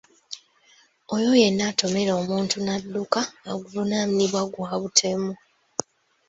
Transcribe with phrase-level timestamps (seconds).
[1.13, 5.31] Oyo yenna atomera omuntu n'adduka avunaanibwa gwa butemu.